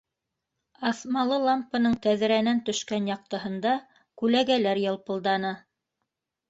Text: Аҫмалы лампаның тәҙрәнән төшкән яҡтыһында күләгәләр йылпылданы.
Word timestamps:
Аҫмалы 0.89 1.37
лампаның 1.43 1.97
тәҙрәнән 2.07 2.63
төшкән 2.71 3.13
яҡтыһында 3.13 3.75
күләгәләр 4.25 4.85
йылпылданы. 4.87 5.55